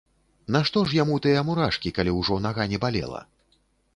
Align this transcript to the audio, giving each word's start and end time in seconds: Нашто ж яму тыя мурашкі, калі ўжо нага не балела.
Нашто 0.53 0.79
ж 0.91 0.95
яму 1.03 1.17
тыя 1.25 1.43
мурашкі, 1.51 1.93
калі 1.97 2.11
ўжо 2.19 2.37
нага 2.45 2.67
не 2.71 2.79
балела. 2.87 3.21